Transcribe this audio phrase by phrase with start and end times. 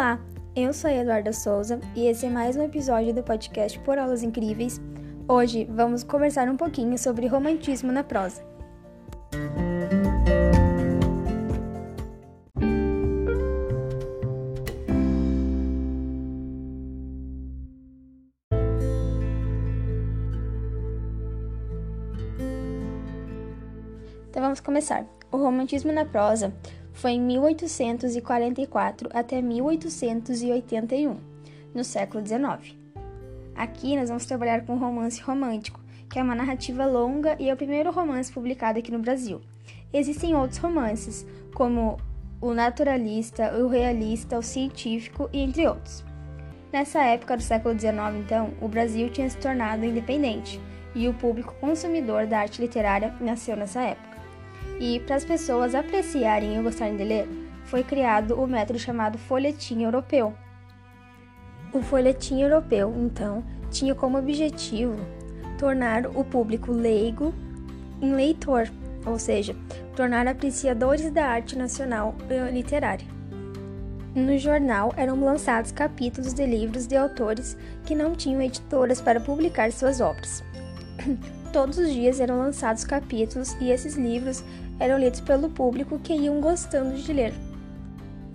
[0.00, 0.18] Olá,
[0.56, 4.22] eu sou a Eduarda Souza e esse é mais um episódio do podcast Por Aulas
[4.22, 4.80] Incríveis.
[5.28, 8.42] Hoje vamos conversar um pouquinho sobre romantismo na prosa.
[24.30, 25.04] Então vamos começar.
[25.30, 26.54] O romantismo na prosa
[27.00, 31.16] foi em 1844 até 1881,
[31.74, 32.76] no século XIX.
[33.54, 37.56] Aqui nós vamos trabalhar com romance romântico, que é uma narrativa longa e é o
[37.56, 39.40] primeiro romance publicado aqui no Brasil.
[39.90, 41.96] Existem outros romances, como
[42.38, 46.04] o naturalista, o realista, o científico e entre outros.
[46.70, 50.60] Nessa época do século XIX, então, o Brasil tinha se tornado independente
[50.94, 54.09] e o público consumidor da arte literária nasceu nessa época.
[54.80, 57.28] E para as pessoas apreciarem e gostarem de ler,
[57.64, 60.32] foi criado o método chamado folhetim europeu.
[61.70, 64.96] O folhetim europeu, então, tinha como objetivo
[65.58, 67.34] tornar o público leigo
[68.00, 68.70] em leitor,
[69.04, 69.54] ou seja,
[69.94, 72.16] tornar apreciadores da arte nacional
[72.50, 73.06] literária.
[74.14, 79.70] No jornal eram lançados capítulos de livros de autores que não tinham editoras para publicar
[79.70, 80.42] suas obras.
[81.52, 84.44] Todos os dias eram lançados capítulos e esses livros
[84.78, 87.32] eram lidos pelo público que iam gostando de ler.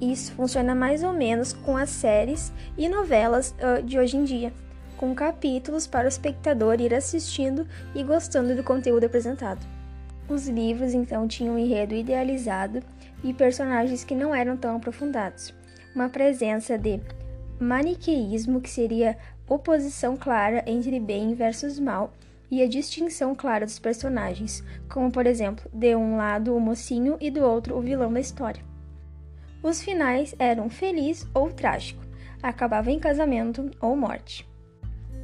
[0.01, 4.51] Isso funciona mais ou menos com as séries e novelas uh, de hoje em dia,
[4.97, 9.65] com capítulos para o espectador ir assistindo e gostando do conteúdo apresentado.
[10.27, 12.81] Os livros então tinham um enredo idealizado
[13.23, 15.53] e personagens que não eram tão aprofundados,
[15.95, 16.99] uma presença de
[17.59, 22.11] maniqueísmo, que seria oposição clara entre bem versus mal,
[22.49, 27.29] e a distinção clara dos personagens, como por exemplo, de um lado o mocinho e
[27.29, 28.63] do outro o vilão da história.
[29.61, 32.03] Os finais eram feliz ou trágico,
[32.41, 34.47] acabava em casamento ou morte.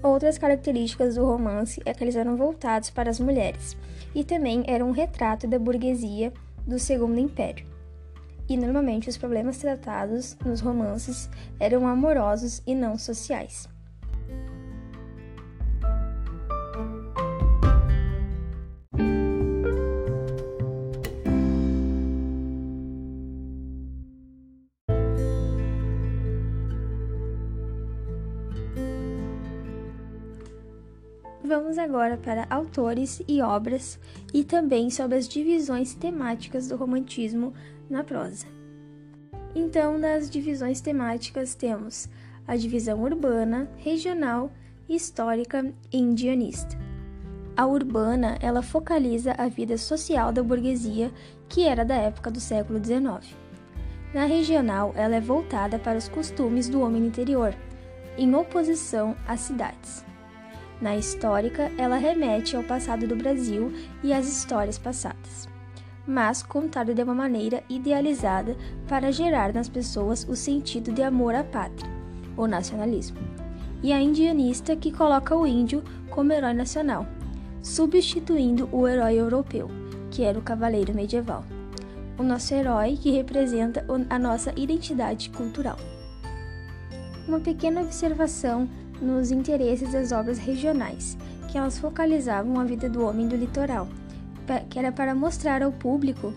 [0.04, 3.78] Outras características do romance é que eles eram voltados para as mulheres
[4.16, 6.34] e também eram um retrato da burguesia
[6.66, 7.68] do Segundo Império.
[8.50, 11.30] E normalmente os problemas tratados nos romances
[11.60, 13.70] eram amorosos e não sociais.
[31.44, 34.00] Vamos agora para autores e obras
[34.32, 37.54] e também sobre as divisões temáticas do romantismo
[37.90, 38.46] na prosa.
[39.56, 42.08] Então, nas divisões temáticas temos
[42.48, 44.52] a divisão urbana, regional,
[44.88, 46.78] histórica e indianista.
[47.58, 51.12] A urbana, ela focaliza a vida social da burguesia,
[51.50, 53.36] que era da época do século XIX.
[54.14, 57.54] Na regional, ela é voltada para os costumes do homem interior,
[58.18, 60.11] em oposição às cidades.
[60.82, 63.72] Na histórica, ela remete ao passado do Brasil
[64.04, 65.48] e às histórias passadas,
[66.08, 71.44] mas contada de uma maneira idealizada para gerar nas pessoas o sentido de amor à
[71.44, 71.88] pátria,
[72.36, 73.20] o nacionalismo.
[73.84, 77.06] E a indianista, que coloca o índio como herói nacional,
[77.62, 79.70] substituindo o herói europeu,
[80.10, 81.46] que era o cavaleiro medieval.
[82.18, 85.78] O nosso herói que representa a nossa identidade cultural.
[87.28, 88.68] Uma pequena observação
[89.02, 91.18] nos interesses das obras regionais,
[91.52, 93.88] que elas focalizavam a vida do homem do litoral,
[94.70, 96.34] que era para mostrar ao público,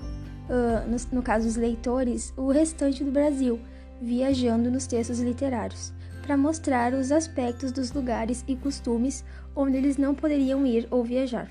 [1.12, 3.60] no, caso os leitores, o restante do Brasil,
[4.00, 5.92] viajando nos textos literários,
[6.22, 9.24] para mostrar os aspectos dos lugares e costumes
[9.54, 11.50] onde eles não poderiam ir ou viajar.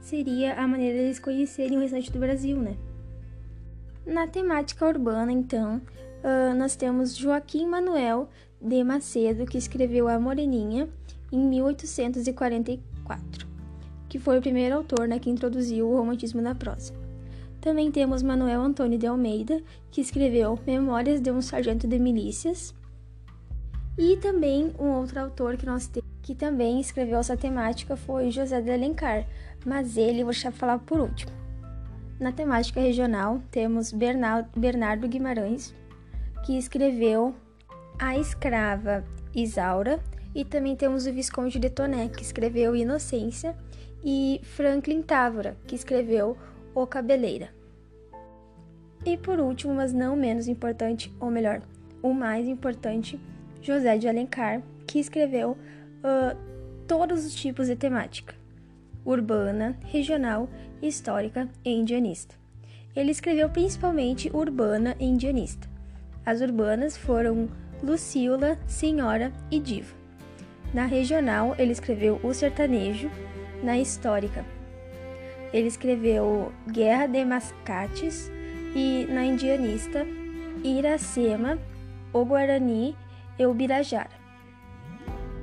[0.00, 2.76] Seria a maneira de eles conhecerem o restante do Brasil, né?
[4.06, 5.82] Na temática urbana, então,
[6.56, 8.28] nós temos Joaquim Manuel
[8.60, 10.88] de Macedo, que escreveu A Moreninha
[11.30, 13.46] em 1844,
[14.08, 16.94] que foi o primeiro autor né, que introduziu o romantismo na prosa.
[17.60, 19.60] Também temos Manuel Antônio de Almeida,
[19.90, 22.74] que escreveu Memórias de um Sargento de Milícias.
[23.98, 28.60] E também um outro autor que nós temos, que também escreveu essa temática foi José
[28.60, 29.26] de Alencar,
[29.66, 31.32] mas ele vou deixar falar por último.
[32.20, 35.74] Na temática regional, temos Bernardo Guimarães,
[36.44, 37.34] que escreveu
[37.98, 39.04] A Escrava
[39.34, 39.98] Isaura,
[40.32, 43.56] e também temos o Visconde de Toné, que escreveu Inocência,
[44.04, 46.36] e Franklin Távora, que escreveu
[46.72, 47.48] O Cabeleira.
[49.04, 51.60] E por último, mas não menos importante, ou melhor,
[52.00, 53.20] o mais importante,
[53.60, 56.38] José de Alencar, que escreveu uh,
[56.86, 58.32] todos os tipos de temática:
[59.04, 60.48] urbana, regional,
[60.80, 62.36] histórica e indianista.
[62.94, 65.68] Ele escreveu principalmente urbana e indianista.
[66.24, 67.48] As urbanas foram
[67.82, 69.94] Luciola, Senhora e Diva.
[70.72, 73.10] Na regional, ele escreveu O Sertanejo.
[73.62, 74.44] Na histórica,
[75.52, 78.30] ele escreveu Guerra de Mascates
[78.74, 80.06] e na indianista,
[80.62, 81.58] Iracema,
[82.12, 82.94] O Guarani
[83.38, 84.18] e o Birajara.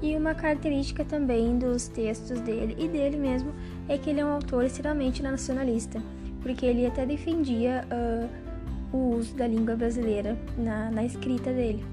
[0.02, 3.54] E uma característica também dos textos dele e dele mesmo
[3.90, 6.02] é que ele é um autor extremamente nacionalista,
[6.42, 11.84] porque ele até defendia uh, o uso da língua brasileira na, na escrita dele.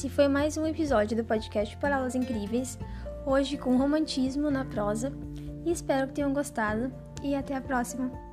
[0.00, 2.78] Esse foi mais um episódio do podcast Parábolas Incríveis,
[3.26, 5.12] hoje com romantismo na prosa,
[5.62, 6.90] e espero que tenham gostado
[7.22, 8.29] e até a próxima!